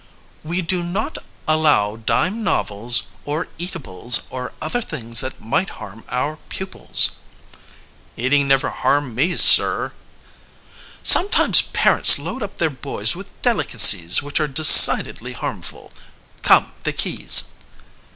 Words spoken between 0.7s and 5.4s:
not allow dime novels, or, eatables, or other things that